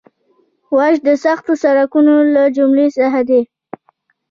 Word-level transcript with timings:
واش 0.75 0.95
د 1.07 1.09
سختو 1.23 1.53
سړکونو 1.63 2.13
له 2.33 2.43
جملې 2.55 2.87
څخه 2.97 3.19
دی 3.29 3.41